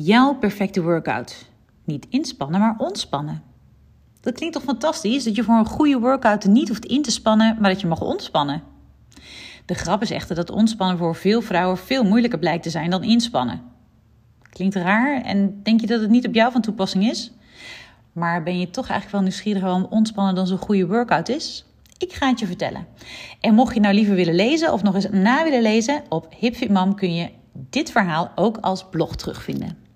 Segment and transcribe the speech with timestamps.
[0.00, 1.46] Jouw perfecte workout.
[1.84, 3.42] Niet inspannen, maar ontspannen.
[4.20, 7.56] Dat klinkt toch fantastisch dat je voor een goede workout niet hoeft in te spannen,
[7.60, 8.62] maar dat je mag ontspannen.
[9.64, 13.02] De grap is echter dat ontspannen voor veel vrouwen veel moeilijker blijkt te zijn dan
[13.02, 13.62] inspannen.
[14.50, 17.32] Klinkt raar en denk je dat het niet op jou van toepassing is?
[18.12, 21.64] Maar ben je toch eigenlijk wel nieuwsgierig waarom ontspannen dan zo'n goede workout is?
[21.96, 22.86] Ik ga het je vertellen.
[23.40, 26.94] En mocht je nou liever willen lezen of nog eens na willen lezen, op HipFitMam
[26.94, 29.87] kun je dit verhaal ook als blog terugvinden.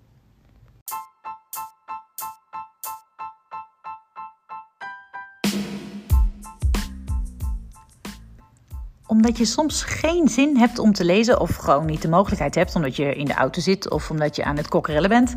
[9.13, 12.75] Omdat je soms geen zin hebt om te lezen of gewoon niet de mogelijkheid hebt
[12.75, 15.35] omdat je in de auto zit of omdat je aan het kokkerellen bent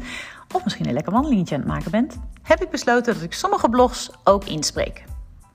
[0.53, 3.69] of misschien een lekker wandelingetje aan het maken bent, heb ik besloten dat ik sommige
[3.69, 5.03] blogs ook inspreek.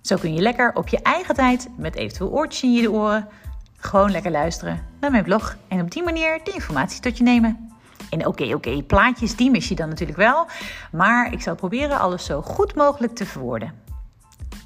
[0.01, 3.29] Zo kun je lekker op je eigen tijd, met eventueel oortjes in je oren,
[3.77, 7.71] gewoon lekker luisteren naar mijn blog en op die manier de informatie tot je nemen.
[8.11, 10.47] En oké, oké, plaatjes die mis je dan natuurlijk wel,
[10.93, 13.73] maar ik zal proberen alles zo goed mogelijk te verwoorden.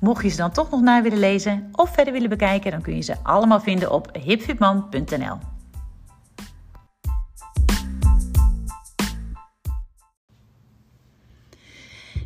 [0.04, 2.96] Mocht je ze dan toch nog na willen lezen of verder willen bekijken, dan kun
[2.96, 5.38] je ze allemaal vinden op hipfitman.nl.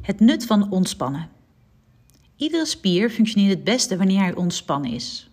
[0.02, 1.28] Het nut van ontspannen.
[2.36, 5.30] Iedere spier functioneert het beste wanneer hij ontspannen is.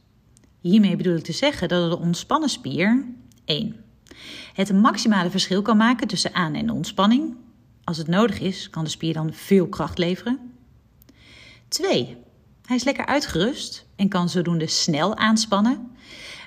[0.62, 3.06] Hiermee bedoel ik te zeggen dat de ontspannen spier
[3.46, 3.76] 1.
[4.54, 7.36] Het maximale verschil kan maken tussen aan- en ontspanning.
[7.84, 10.54] Als het nodig is, kan de spier dan veel kracht leveren.
[11.68, 12.24] 2.
[12.66, 15.92] Hij is lekker uitgerust en kan zodoende snel aanspannen.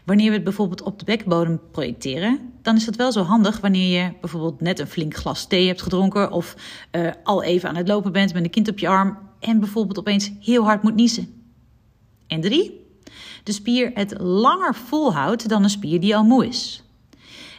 [0.04, 4.02] Wanneer we het bijvoorbeeld op de bekbodem projecteren, dan is dat wel zo handig wanneer
[4.02, 6.56] je bijvoorbeeld net een flink glas thee hebt gedronken of
[6.92, 9.98] uh, al even aan het lopen bent met een kind op je arm en bijvoorbeeld
[9.98, 11.42] opeens heel hard moet niezen.
[12.26, 12.86] En drie,
[13.44, 16.82] de spier het langer volhoudt dan een spier die al moe is.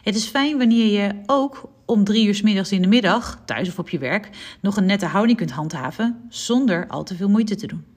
[0.02, 3.68] Het is fijn wanneer je ook om drie uur s middags in de middag, thuis
[3.68, 7.54] of op je werk, nog een nette houding kunt handhaven zonder al te veel moeite
[7.54, 7.89] te doen.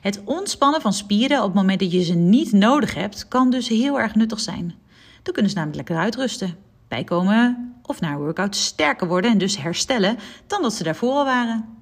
[0.00, 3.68] Het ontspannen van spieren op het moment dat je ze niet nodig hebt, kan dus
[3.68, 4.74] heel erg nuttig zijn.
[5.22, 6.56] Dan kunnen ze namelijk lekker uitrusten,
[6.88, 11.24] bijkomen of na een workout sterker worden en dus herstellen dan dat ze daarvoor al
[11.24, 11.76] waren.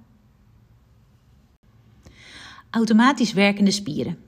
[2.71, 4.19] Automatisch werkende spieren.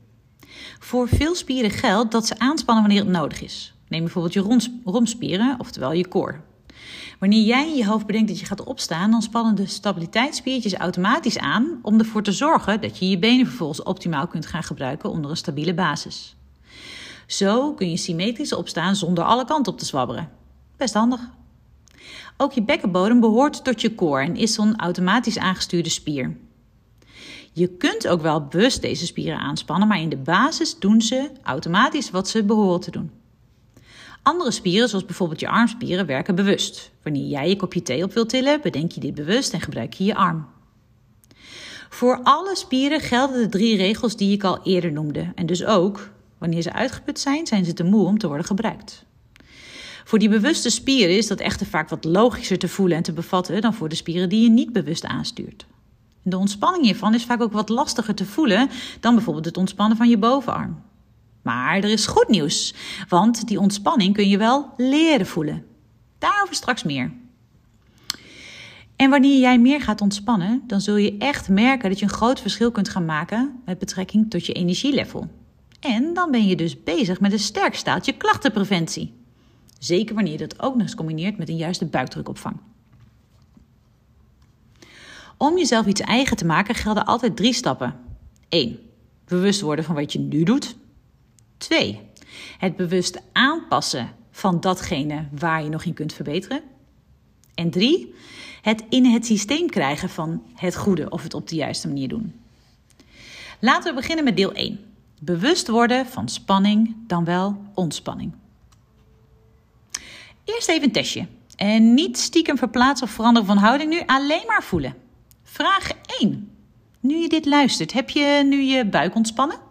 [0.79, 3.75] Voor veel spieren geldt dat ze aanspannen wanneer het nodig is.
[3.89, 6.41] Neem bijvoorbeeld je romspieren, oftewel je core.
[7.19, 11.39] Wanneer jij in je hoofd bedenkt dat je gaat opstaan, dan spannen de stabiliteitsspiertjes automatisch
[11.39, 15.31] aan om ervoor te zorgen dat je je benen vervolgens optimaal kunt gaan gebruiken onder
[15.31, 16.37] een stabiele basis.
[17.27, 20.31] Zo kun je symmetrisch opstaan zonder alle kanten op te zwabberen.
[20.77, 21.21] Best handig.
[22.37, 26.37] Ook je bekkenbodem behoort tot je core en is zo'n automatisch aangestuurde spier.
[27.53, 32.11] Je kunt ook wel bewust deze spieren aanspannen, maar in de basis doen ze automatisch
[32.11, 33.18] wat ze behoren te doen.
[34.29, 36.91] Andere spieren, zoals bijvoorbeeld je armspieren, werken bewust.
[37.03, 40.05] Wanneer jij je kopje thee op wilt tillen, bedenk je dit bewust en gebruik je
[40.05, 40.47] je arm.
[41.89, 45.33] Voor alle spieren gelden de drie regels die ik al eerder noemde.
[45.35, 49.05] En dus ook, wanneer ze uitgeput zijn, zijn ze te moe om te worden gebruikt.
[50.05, 53.61] Voor die bewuste spieren is dat echter vaak wat logischer te voelen en te bevatten
[53.61, 55.67] dan voor de spieren die je niet bewust aanstuurt.
[56.23, 60.09] De ontspanning hiervan is vaak ook wat lastiger te voelen dan bijvoorbeeld het ontspannen van
[60.09, 60.87] je bovenarm.
[61.49, 62.75] Maar er is goed nieuws,
[63.09, 65.65] want die ontspanning kun je wel leren voelen.
[66.19, 67.13] Daarover straks meer.
[68.97, 72.41] En wanneer jij meer gaat ontspannen, dan zul je echt merken dat je een groot
[72.41, 75.31] verschil kunt gaan maken met betrekking tot je energielevel.
[75.81, 79.15] En dan ben je dus bezig met een sterk staaltje klachtenpreventie.
[79.79, 82.57] Zeker wanneer je dat ook nog eens combineert met een juiste buikdrukopvang.
[85.37, 87.95] Om jezelf iets eigen te maken gelden altijd drie stappen.
[88.49, 88.79] 1.
[89.25, 90.77] Bewust worden van wat je nu doet.
[91.59, 92.01] 2.
[92.59, 96.63] Het bewust aanpassen van datgene waar je nog in kunt verbeteren.
[97.55, 98.15] En 3.
[98.63, 102.41] Het in het systeem krijgen van het goede of het op de juiste manier doen.
[103.59, 104.81] Laten we beginnen met deel 1.
[105.21, 108.33] Bewust worden van spanning, dan wel ontspanning.
[110.45, 111.27] Eerst even een testje.
[111.57, 114.95] En niet stiekem verplaatsen of veranderen van houding nu, alleen maar voelen.
[115.43, 115.91] Vraag
[116.21, 116.51] 1.
[117.01, 119.68] Nu je dit luistert, heb je nu je buik ontspannen?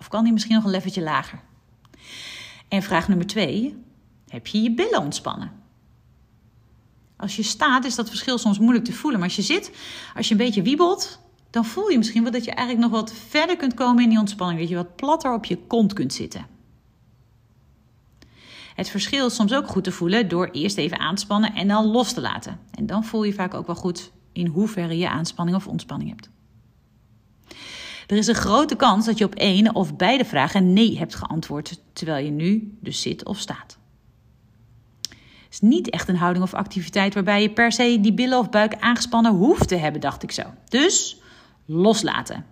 [0.00, 1.40] Of kan die misschien nog een leveltje lager?
[2.68, 3.76] En vraag nummer 2.
[4.28, 5.52] Heb je je billen ontspannen?
[7.16, 9.20] Als je staat is dat verschil soms moeilijk te voelen.
[9.20, 9.72] Maar als je zit,
[10.14, 11.20] als je een beetje wiebelt,
[11.50, 14.18] dan voel je misschien wel dat je eigenlijk nog wat verder kunt komen in die
[14.18, 14.60] ontspanning.
[14.60, 16.46] Dat je wat platter op je kont kunt zitten.
[18.74, 22.12] Het verschil is soms ook goed te voelen door eerst even aanspannen en dan los
[22.12, 22.58] te laten.
[22.70, 26.30] En dan voel je vaak ook wel goed in hoeverre je aanspanning of ontspanning hebt.
[28.10, 31.80] Er is een grote kans dat je op één of beide vragen nee hebt geantwoord,
[31.92, 33.78] terwijl je nu dus zit of staat.
[35.50, 38.74] is niet echt een houding of activiteit waarbij je per se die billen of buik
[38.74, 40.42] aangespannen hoeft te hebben, dacht ik zo.
[40.68, 41.20] Dus
[41.64, 42.44] loslaten.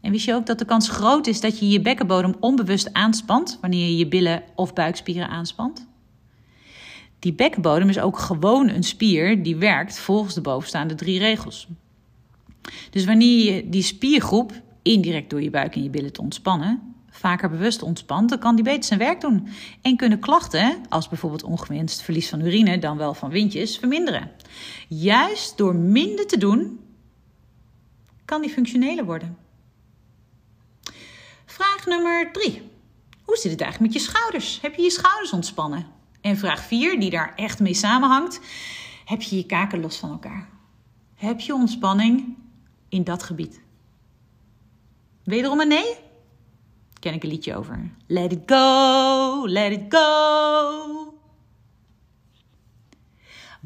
[0.00, 3.58] En wist je ook dat de kans groot is dat je je bekkenbodem onbewust aanspant
[3.60, 5.86] wanneer je je billen of buikspieren aanspant?
[7.18, 11.68] Die bekkenbodem is ook gewoon een spier die werkt volgens de bovenstaande drie regels.
[12.90, 17.50] Dus wanneer je die spiergroep, indirect door je buik en je billen te ontspannen, vaker
[17.50, 19.48] bewust ontspant, dan kan die beter zijn werk doen.
[19.82, 24.30] En kunnen klachten, als bijvoorbeeld ongewenst verlies van urine, dan wel van windjes, verminderen.
[24.88, 26.80] Juist door minder te doen,
[28.24, 29.36] kan die functioneler worden.
[31.46, 32.62] Vraag nummer drie.
[33.22, 34.58] Hoe zit het eigenlijk met je schouders?
[34.62, 35.86] Heb je je schouders ontspannen?
[36.20, 38.40] En vraag 4, die daar echt mee samenhangt.
[39.04, 40.48] Heb je je kaken los van elkaar?
[41.14, 42.36] Heb je ontspanning
[42.88, 43.60] in dat gebied?
[45.24, 45.96] Wederom een nee?
[47.00, 47.90] Ken ik een liedje over.
[48.06, 51.14] Let it go, let it go.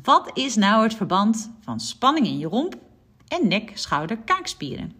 [0.03, 2.77] Wat is nou het verband van spanning in je romp
[3.29, 4.93] en nek, schouder, kaakspieren?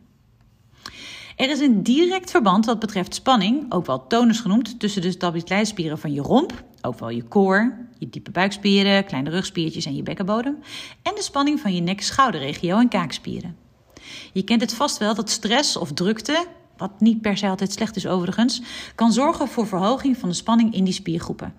[1.37, 5.99] Er is een direct verband wat betreft spanning, ook wel tonus genoemd, tussen de stabiliteitsspieren
[5.99, 10.59] van je romp, ook wel je koor, je diepe buikspieren, kleine rugspiertjes en je bekkenbodem,
[11.03, 13.57] en de spanning van je nek-schouderregio en kaakspieren.
[14.32, 17.97] Je kent het vast wel dat stress of drukte, wat niet per se altijd slecht
[17.97, 18.62] is overigens,
[18.94, 21.55] kan zorgen voor verhoging van de spanning in die spiergroepen.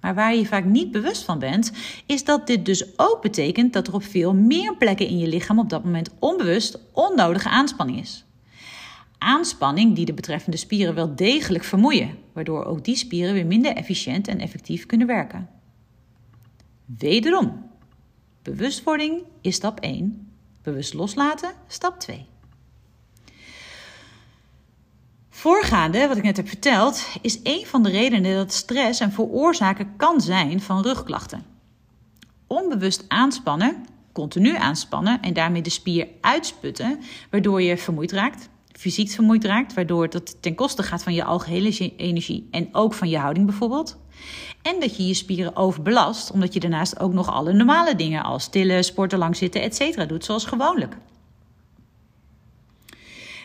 [0.00, 1.72] Maar waar je vaak niet bewust van bent,
[2.06, 5.58] is dat dit dus ook betekent dat er op veel meer plekken in je lichaam
[5.58, 8.24] op dat moment onbewust onnodige aanspanning is
[9.24, 14.28] aanspanning die de betreffende spieren wel degelijk vermoeien, waardoor ook die spieren weer minder efficiënt
[14.28, 15.48] en effectief kunnen werken.
[16.84, 17.70] Wederom,
[18.42, 20.33] bewustwording is stap 1,
[20.64, 22.26] bewust loslaten stap 2.
[25.30, 29.86] Voorgaande, wat ik net heb verteld, is een van de redenen dat stress een veroorzaker
[29.96, 31.44] kan zijn van rugklachten.
[32.46, 37.00] Onbewust aanspannen, continu aanspannen en daarmee de spier uitsputten,
[37.30, 41.96] waardoor je vermoeid raakt, fysiek vermoeid raakt, waardoor het ten koste gaat van je algehele
[41.96, 43.98] energie en ook van je houding bijvoorbeeld.
[44.64, 48.48] En dat je je spieren overbelast, omdat je daarnaast ook nog alle normale dingen als
[48.48, 50.08] tillen, sporten, lang zitten, etc.
[50.08, 50.96] doet, zoals gewoonlijk.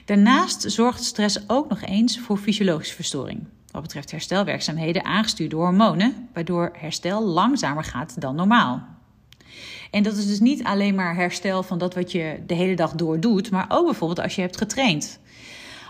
[0.05, 3.47] Daarnaast zorgt stress ook nog eens voor fysiologische verstoring.
[3.71, 8.87] Wat betreft herstelwerkzaamheden aangestuurd door hormonen, waardoor herstel langzamer gaat dan normaal.
[9.91, 12.91] En dat is dus niet alleen maar herstel van dat wat je de hele dag
[12.91, 15.19] door doet, maar ook bijvoorbeeld als je hebt getraind.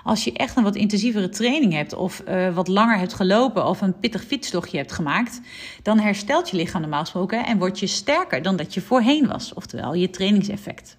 [0.10, 3.82] Als je echt een wat intensievere training hebt, of uh, wat langer hebt gelopen, of
[3.82, 5.42] een pittig fietstochtje hebt gemaakt,
[5.84, 9.54] dan herstelt je lichaam normaal gesproken en word je sterker dan dat je voorheen was.
[9.54, 10.98] Oftewel, je trainingseffect.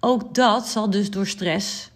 [0.00, 1.90] Ook dat zal dus door stress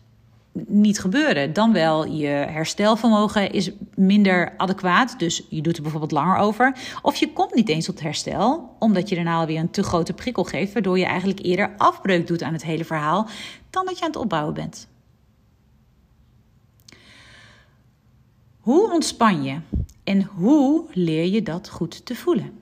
[0.66, 1.52] niet gebeuren.
[1.52, 6.76] Dan wel je herstelvermogen is minder adequaat, dus je doet er bijvoorbeeld langer over.
[7.02, 10.44] Of je komt niet eens tot herstel, omdat je daarna alweer een te grote prikkel
[10.44, 13.28] geeft, waardoor je eigenlijk eerder afbreuk doet aan het hele verhaal
[13.70, 14.88] dan dat je aan het opbouwen bent.
[18.66, 19.60] Hoe ontspan je
[20.04, 22.52] en hoe leer je dat goed te voelen?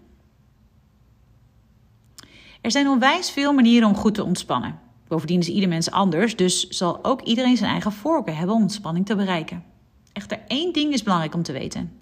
[2.60, 4.78] Er zijn onwijs veel manieren om goed te ontspannen.
[5.08, 9.06] Bovendien is ieder mens anders, dus zal ook iedereen zijn eigen voorkeur hebben om ontspanning
[9.06, 9.64] te bereiken.
[10.12, 11.92] Echter één ding is belangrijk om te weten.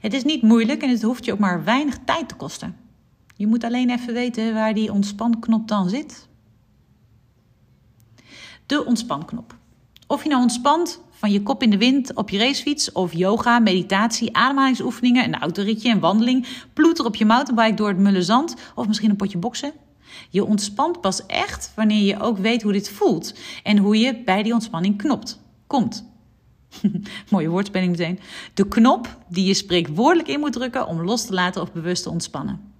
[0.00, 2.76] Het is niet moeilijk en het hoeft je ook maar weinig tijd te kosten.
[3.36, 6.28] Je moet alleen even weten waar die ontspanknop dan zit.
[8.66, 9.56] De ontspanknop.
[10.06, 13.58] Of je nou ontspant van je kop in de wind op je racefiets of yoga,
[13.58, 18.86] meditatie, ademhalingsoefeningen, een autoritje, een wandeling, ploeter op je mountainbike door het mulle zand of
[18.86, 19.72] misschien een potje boksen.
[20.30, 24.42] Je ontspant pas echt wanneer je ook weet hoe dit voelt en hoe je bij
[24.42, 26.04] die ontspanning knopt, komt.
[27.30, 28.20] Mooie woordspeling meteen.
[28.54, 32.10] De knop die je spreekwoordelijk in moet drukken om los te laten of bewust te
[32.10, 32.72] ontspannen.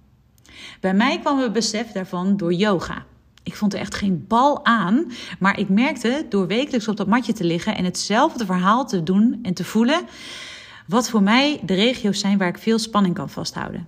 [0.79, 3.05] Bij mij kwam het besef daarvan door yoga.
[3.43, 7.33] Ik vond er echt geen bal aan, maar ik merkte door wekelijks op dat matje
[7.33, 10.01] te liggen en hetzelfde verhaal te doen en te voelen,
[10.87, 13.87] wat voor mij de regio's zijn waar ik veel spanning kan vasthouden.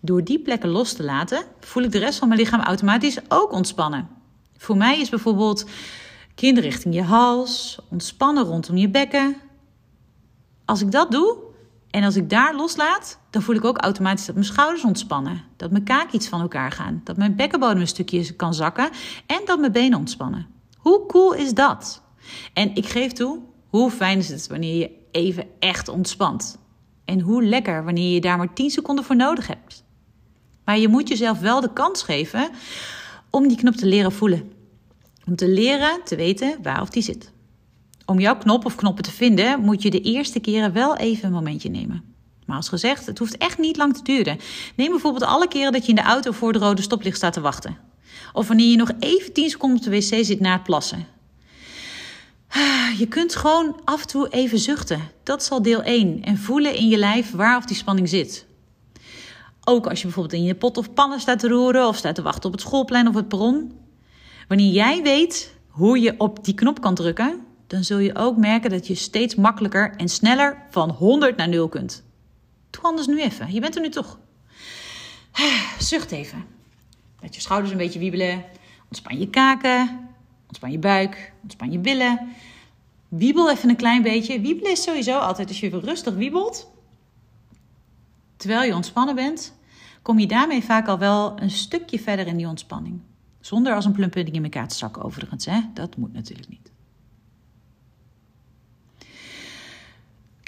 [0.00, 3.52] Door die plekken los te laten, voel ik de rest van mijn lichaam automatisch ook
[3.52, 4.08] ontspannen.
[4.56, 5.66] Voor mij is bijvoorbeeld
[6.34, 9.36] kin richting je hals, ontspannen rondom je bekken.
[10.64, 11.45] Als ik dat doe
[11.90, 15.70] en als ik daar loslaat, dan voel ik ook automatisch dat mijn schouders ontspannen, dat
[15.70, 18.90] mijn kaak iets van elkaar gaan, dat mijn bekkenbodem een stukje kan zakken
[19.26, 20.46] en dat mijn benen ontspannen.
[20.76, 22.02] Hoe cool is dat?
[22.52, 23.38] En ik geef toe,
[23.68, 26.58] hoe fijn is het wanneer je even echt ontspant?
[27.04, 29.84] En hoe lekker wanneer je daar maar 10 seconden voor nodig hebt.
[30.64, 32.50] Maar je moet jezelf wel de kans geven
[33.30, 34.52] om die knop te leren voelen.
[35.26, 37.32] Om te leren te weten waar of die zit.
[38.06, 41.32] Om jouw knop of knoppen te vinden, moet je de eerste keren wel even een
[41.32, 42.14] momentje nemen.
[42.44, 44.38] Maar als gezegd, het hoeft echt niet lang te duren.
[44.76, 47.40] Neem bijvoorbeeld alle keren dat je in de auto voor de rode stoplicht staat te
[47.40, 47.76] wachten.
[48.32, 51.06] Of wanneer je nog even 10 seconden op de wc zit na het plassen.
[52.98, 55.00] Je kunt gewoon af en toe even zuchten.
[55.22, 56.22] Dat is al deel 1.
[56.22, 58.46] En voelen in je lijf waar of die spanning zit.
[59.64, 62.22] Ook als je bijvoorbeeld in je pot of pannen staat te roeren of staat te
[62.22, 63.72] wachten op het schoolplein of het perron.
[64.48, 68.70] Wanneer jij weet hoe je op die knop kan drukken, dan zul je ook merken
[68.70, 72.04] dat je steeds makkelijker en sneller van 100 naar 0 kunt.
[72.70, 73.52] Doe anders nu even.
[73.52, 74.18] Je bent er nu toch.
[75.78, 76.44] Zucht even.
[77.20, 78.44] Laat je schouders een beetje wiebelen.
[78.84, 80.08] Ontspan je kaken.
[80.46, 81.32] Ontspan je buik.
[81.42, 82.28] Ontspan je billen.
[83.08, 84.40] Wiebel even een klein beetje.
[84.40, 86.70] Wiebelen is sowieso altijd als je even rustig wiebelt.
[88.36, 89.54] Terwijl je ontspannen bent,
[90.02, 93.00] kom je daarmee vaak al wel een stukje verder in die ontspanning.
[93.40, 95.46] Zonder als een plumpudding in elkaar te zakken overigens.
[95.46, 95.60] Hè?
[95.74, 96.70] Dat moet natuurlijk niet.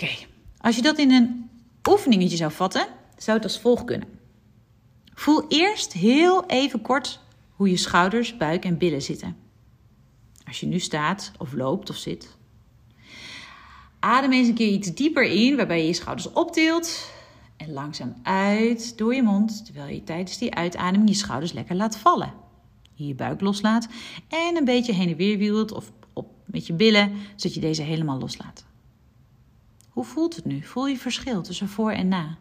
[0.02, 0.12] Oké,
[0.58, 1.50] als je dat in een
[1.88, 2.86] oefeningetje zou vatten,
[3.16, 4.08] zou het als volgt kunnen.
[5.14, 9.36] Voel eerst heel even kort hoe je schouders, buik en billen zitten.
[10.46, 12.36] Als je nu staat of loopt of zit.
[13.98, 17.10] Adem eens een keer iets dieper in, waarbij je je schouders optilt.
[17.56, 21.96] En langzaam uit door je mond, terwijl je tijdens die uitademing je schouders lekker laat
[21.96, 22.32] vallen.
[22.94, 23.88] Je buik loslaat
[24.28, 27.82] en een beetje heen en weer wielt of op met je billen, zodat je deze
[27.82, 28.66] helemaal loslaat.
[29.98, 30.62] Hoe voelt het nu?
[30.62, 32.36] Voel je verschil tussen voor en na?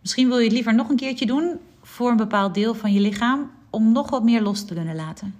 [0.00, 3.00] Misschien wil je het liever nog een keertje doen voor een bepaald deel van je
[3.00, 5.34] lichaam om nog wat meer los te kunnen laten.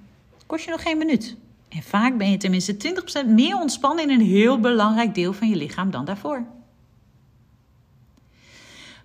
[0.47, 1.37] kost je nog geen minuut.
[1.69, 2.77] En vaak ben je tenminste
[3.25, 6.47] 20% meer ontspannen in een heel belangrijk deel van je lichaam dan daarvoor.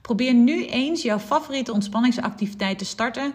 [0.02, 3.34] Probeer nu eens jouw favoriete ontspanningsactiviteit te starten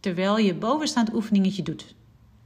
[0.00, 1.94] terwijl je bovenstaand oefeningetje doet.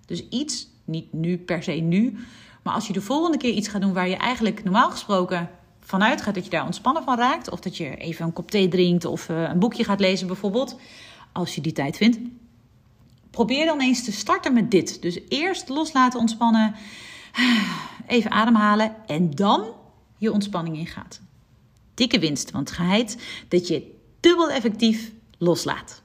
[0.07, 2.19] Dus iets, niet nu per se nu,
[2.63, 5.51] maar als je de volgende keer iets gaat doen waar je eigenlijk normaal gesproken
[5.81, 8.69] vanuit gaat dat je daar ontspannen van raakt, of dat je even een kop thee
[8.69, 10.77] drinkt of eh, een boekje gaat lezen bijvoorbeeld,
[11.33, 12.19] als je die tijd vindt,
[13.31, 15.03] probeer dan eens te starten met dit.
[15.03, 16.75] Dus eerst loslaten, ontspannen,
[18.07, 19.67] even ademhalen en dan
[20.19, 21.21] je ontspanning ingaat.
[21.95, 26.03] Dikke winst, want geheid dat je dubbel effectief loslaat.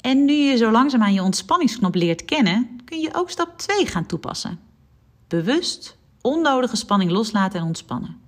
[0.00, 3.86] En nu je zo langzaam aan je ontspanningsknop leert kennen, kun je ook stap 2
[3.86, 4.58] gaan toepassen.
[5.28, 8.20] Bewust onnodige spanning loslaten en ontspannen.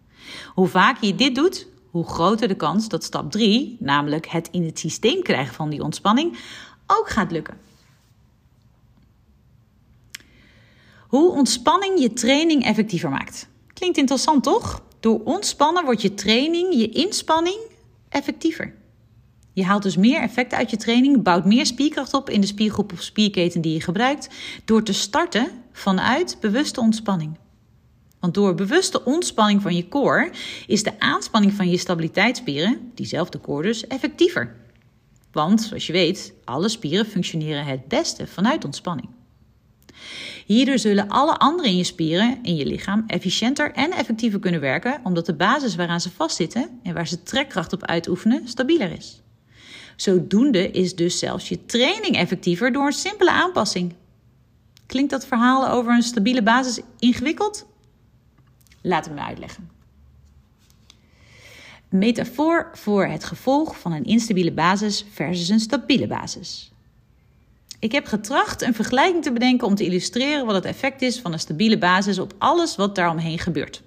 [0.54, 4.64] Hoe vaker je dit doet, hoe groter de kans dat stap 3, namelijk het in
[4.64, 6.38] het systeem krijgen van die ontspanning,
[6.86, 7.58] ook gaat lukken.
[11.08, 13.48] Hoe ontspanning je training effectiever maakt.
[13.72, 14.82] Klinkt interessant toch?
[15.00, 17.58] Door ontspannen wordt je training, je inspanning
[18.08, 18.74] effectiever.
[19.52, 22.92] Je haalt dus meer effect uit je training, bouwt meer spierkracht op in de spiergroep
[22.92, 24.28] of spierketen die je gebruikt,
[24.64, 27.38] door te starten vanuit bewuste ontspanning.
[28.20, 30.30] Want door bewuste ontspanning van je core
[30.66, 34.54] is de aanspanning van je stabiliteitsspieren, diezelfde core dus, effectiever.
[35.32, 39.08] Want, zoals je weet, alle spieren functioneren het beste vanuit ontspanning.
[40.46, 45.00] Hierdoor zullen alle andere in je spieren, in je lichaam, efficiënter en effectiever kunnen werken,
[45.02, 49.22] omdat de basis waaraan ze vastzitten en waar ze trekkracht op uitoefenen stabieler is.
[49.96, 53.94] Zodoende is dus zelfs je training effectiever door een simpele aanpassing.
[54.86, 57.66] Klinkt dat verhaal over een stabiele basis ingewikkeld?
[58.80, 59.70] Laten we me uitleggen.
[61.88, 66.70] metafoor voor het gevolg van een instabiele basis versus een stabiele basis.
[67.78, 71.32] Ik heb getracht een vergelijking te bedenken om te illustreren wat het effect is van
[71.32, 73.82] een stabiele basis op alles wat daaromheen gebeurt.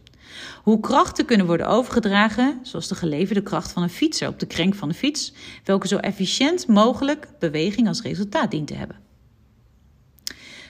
[0.63, 4.75] Hoe krachten kunnen worden overgedragen, zoals de geleverde kracht van een fietser op de krenk
[4.75, 9.08] van de fiets, welke zo efficiënt mogelijk beweging als resultaat dient te hebben.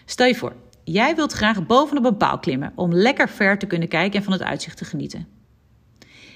[0.09, 3.87] Stel je voor, jij wilt graag bovenop een paal klimmen om lekker ver te kunnen
[3.87, 5.27] kijken en van het uitzicht te genieten.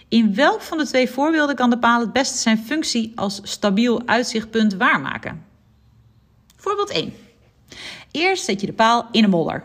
[0.08, 4.01] In welk van de twee voorbeelden kan de paal het beste zijn functie als stabiel
[4.06, 5.46] uitzichtpunt waarmaken?
[6.56, 7.13] Voorbeeld 1.
[8.12, 9.63] Eerst zet je de paal in een modder.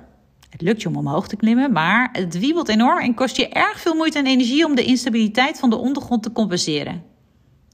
[0.51, 3.81] Het lukt je om omhoog te klimmen, maar het wiebelt enorm en kost je erg
[3.81, 7.03] veel moeite en energie om de instabiliteit van de ondergrond te compenseren.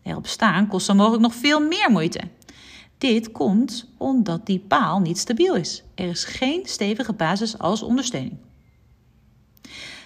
[0.02, 2.20] Erop staan kost zo mogelijk nog veel meer moeite.
[2.98, 5.82] Dit komt omdat die paal niet stabiel is.
[5.94, 8.36] Er is geen stevige basis als ondersteuning.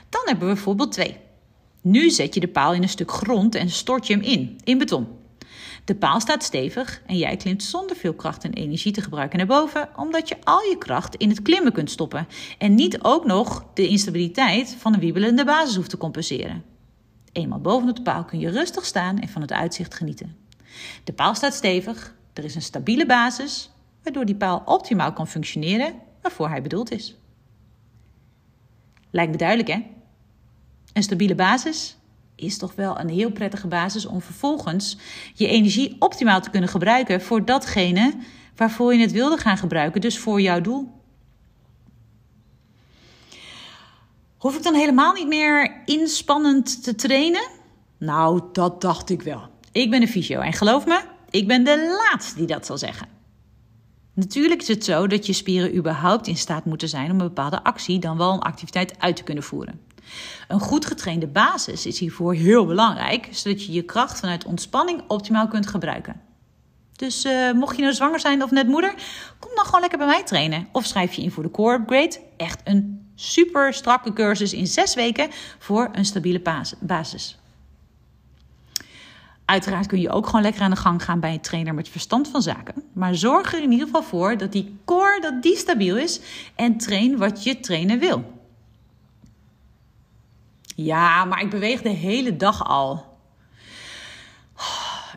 [0.09, 1.17] Dan hebben we voorbeeld 2.
[1.81, 4.79] Nu zet je de paal in een stuk grond en stort je hem in, in
[4.79, 5.07] beton.
[5.85, 9.47] De paal staat stevig en jij klimt zonder veel kracht en energie te gebruiken naar
[9.47, 12.27] boven, omdat je al je kracht in het klimmen kunt stoppen
[12.59, 16.65] en niet ook nog de instabiliteit van een wiebelende basis hoeft te compenseren.
[17.33, 20.37] Eenmaal bovenop de paal kun je rustig staan en van het uitzicht genieten.
[21.05, 23.71] De paal staat stevig, er is een stabiele basis,
[24.03, 27.17] waardoor die paal optimaal kan functioneren waarvoor hij bedoeld is.
[29.11, 29.87] Lijkt me duidelijk, hè?
[30.93, 31.97] Een stabiele basis
[32.35, 34.99] is toch wel een heel prettige basis om vervolgens
[35.35, 38.15] je energie optimaal te kunnen gebruiken voor datgene
[38.57, 40.97] waarvoor je het wilde gaan gebruiken, dus voor jouw doel.
[44.39, 47.49] Hoef ik dan helemaal niet meer inspannend te trainen?
[47.99, 49.49] Nou, dat dacht ik wel.
[49.73, 53.09] Ik ben een fysio en geloof me, ik ben de laatste die dat zal zeggen.
[54.15, 57.63] Natuurlijk is het zo dat je spieren überhaupt in staat moeten zijn om een bepaalde
[57.63, 59.81] actie, dan wel een activiteit uit te kunnen voeren.
[60.49, 65.49] Een goed getrainde basis is hiervoor heel belangrijk, zodat je je kracht vanuit ontspanning optimaal
[65.49, 66.21] kunt gebruiken.
[66.97, 68.95] Dus uh, mocht je nou zwanger zijn of net moeder,
[69.39, 70.69] kom dan gewoon lekker bij mij trainen.
[70.73, 72.21] Of schrijf je in voor de Core Upgrade.
[72.37, 76.43] Echt een super strakke cursus in zes weken voor een stabiele
[76.81, 77.39] basis.
[79.49, 82.29] Uiteraard kun je ook gewoon lekker aan de gang gaan bij een trainer met verstand
[82.29, 82.75] van zaken.
[82.93, 86.21] Maar zorg er in ieder geval voor dat die core dat die stabiel is
[86.55, 88.33] en train wat je trainen wil.
[90.75, 93.19] Ja, maar ik beweeg de hele dag al.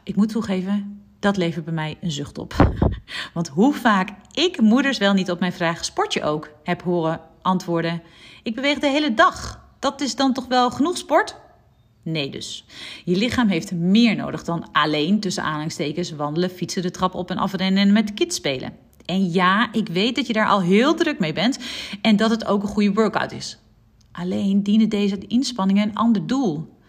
[0.04, 2.56] Ik moet toegeven, dat levert bij mij een zucht op.
[3.34, 7.20] Want hoe vaak ik moeders wel niet op mijn vraag sport je ook heb horen
[7.42, 8.02] antwoorden.
[8.44, 9.66] Ik beweeg de hele dag.
[9.80, 11.36] Dat is dan toch wel genoeg sport?
[12.04, 12.66] Nee dus.
[13.06, 17.38] Je lichaam heeft meer nodig dan alleen tussen aanhalingstekens wandelen, fietsen, de trap op en
[17.38, 18.74] af en met kids spelen.
[19.06, 21.60] En ja, ik weet dat je daar al heel druk mee bent
[22.02, 23.58] en dat het ook een goede workout is.
[24.12, 26.80] Alleen dienen deze inspanningen een ander doel.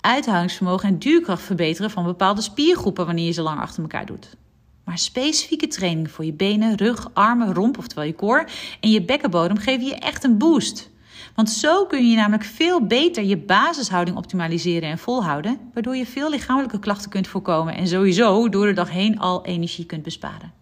[0.00, 4.36] Uithoudingsvermogen en duurkracht verbeteren van bepaalde spiergroepen wanneer je ze lang achter elkaar doet.
[4.84, 8.46] Maar specifieke training voor je benen, rug, armen, romp, oftewel je core
[8.80, 10.90] en je bekkenbodem geven je echt een boost.
[11.34, 16.30] Want zo kun je namelijk veel beter je basishouding optimaliseren en volhouden, waardoor je veel
[16.30, 20.52] lichamelijke klachten kunt voorkomen en sowieso door de dag heen al energie kunt besparen.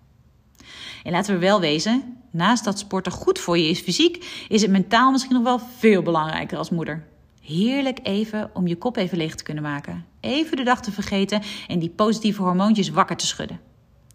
[1.05, 4.71] En laten we wel wezen, naast dat sporten goed voor je is fysiek, is het
[4.71, 7.07] mentaal misschien nog wel veel belangrijker als moeder.
[7.41, 10.05] Heerlijk even om je kop even leeg te kunnen maken.
[10.21, 13.61] Even de dag te vergeten en die positieve hormoontjes wakker te schudden.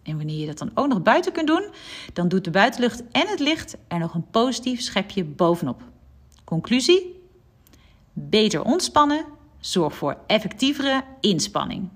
[0.02, 1.68] En wanneer je dat dan ook nog buiten kunt doen,
[2.12, 5.82] dan doet de buitenlucht en het licht er nog een positief schepje bovenop.
[6.46, 7.20] Conclusie?
[8.12, 9.24] Beter ontspannen
[9.60, 11.88] zorgt voor effectievere inspanning.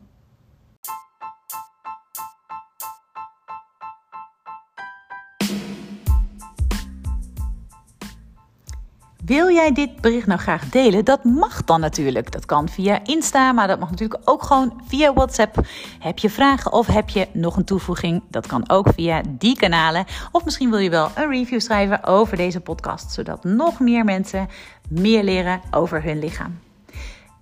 [9.31, 11.05] Wil jij dit bericht nou graag delen?
[11.05, 12.33] Dat mag dan natuurlijk.
[12.33, 15.67] Dat kan via Insta, maar dat mag natuurlijk ook gewoon via WhatsApp.
[15.99, 18.23] Heb je vragen of heb je nog een toevoeging?
[18.29, 20.05] Dat kan ook via die kanalen.
[20.33, 24.49] Of misschien wil je wel een review schrijven over deze podcast, zodat nog meer mensen
[24.89, 26.59] meer leren over hun lichaam.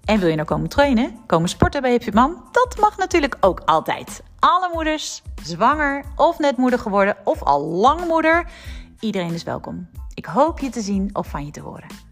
[0.05, 2.45] En wil je nou komen trainen, komen sporten bij je Mam?
[2.53, 4.23] Dat mag natuurlijk ook altijd.
[4.39, 8.47] Alle moeders, zwanger of net moeder geworden of al lang moeder,
[9.01, 9.89] iedereen is welkom.
[10.19, 12.08] Ik hoop je te zien of van je te horen.